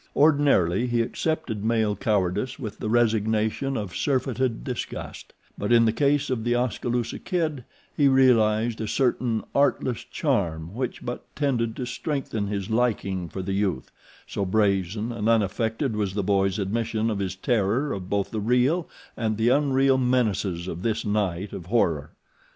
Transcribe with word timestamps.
Ordinarily 0.15 0.87
he 0.87 1.01
accepted 1.03 1.63
male 1.63 1.95
cowardice 1.95 2.57
with 2.57 2.79
the 2.79 2.89
resignation 2.89 3.77
of 3.77 3.95
surfeited 3.95 4.63
disgust; 4.63 5.31
but 5.59 5.71
in 5.71 5.85
the 5.85 5.93
case 5.93 6.31
of 6.31 6.43
The 6.43 6.55
Oskaloosa 6.55 7.19
Kid 7.19 7.63
he 7.95 8.07
realized 8.07 8.81
a 8.81 8.87
certain 8.87 9.43
artless 9.53 10.03
charm 10.03 10.73
which 10.73 11.05
but 11.05 11.27
tended 11.35 11.75
to 11.75 11.85
strengthen 11.85 12.47
his 12.47 12.71
liking 12.71 13.29
for 13.29 13.43
the 13.43 13.53
youth, 13.53 13.91
so 14.25 14.43
brazen 14.43 15.11
and 15.11 15.29
unaffected 15.29 15.95
was 15.95 16.15
the 16.15 16.23
boy's 16.23 16.57
admission 16.57 17.11
of 17.11 17.19
his 17.19 17.35
terror 17.35 17.93
of 17.93 18.09
both 18.09 18.31
the 18.31 18.41
real 18.41 18.89
and 19.15 19.37
the 19.37 19.49
unreal 19.49 19.99
menaces 19.99 20.67
of 20.67 20.81
this 20.81 21.05
night 21.05 21.53
of 21.53 21.67
horror. 21.67 22.13